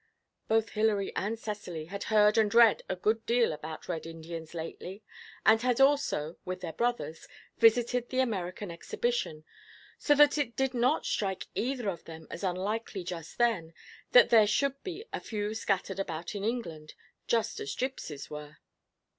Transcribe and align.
Both 0.47 0.69
Hilary 0.71 1.15
and 1.15 1.37
Cecily 1.37 1.85
had 1.85 2.05
heard 2.05 2.35
and 2.35 2.51
read 2.55 2.81
a 2.89 2.95
good 2.95 3.23
deal 3.27 3.53
about 3.53 3.87
Red 3.87 4.07
Indians 4.07 4.55
lately, 4.55 5.03
and 5.45 5.61
had 5.61 5.79
also, 5.79 6.37
with 6.43 6.61
their 6.61 6.73
brothers, 6.73 7.27
visited 7.59 8.09
the 8.09 8.17
American 8.19 8.71
Exhibition, 8.71 9.45
so 9.99 10.15
that 10.15 10.39
it 10.39 10.55
did 10.55 10.73
not 10.73 11.05
strike 11.05 11.45
either 11.53 11.87
of 11.87 12.05
them 12.05 12.25
as 12.31 12.43
unlikely 12.43 13.03
just 13.03 13.37
then 13.37 13.73
that 14.11 14.31
there 14.31 14.47
should 14.47 14.81
be 14.81 15.05
a 15.13 15.19
few 15.19 15.53
scattered 15.53 15.99
about 15.99 16.33
in 16.33 16.43
England, 16.43 16.95
just 17.27 17.59
as 17.59 17.75
gipsies 17.75 18.31
are. 18.31 18.57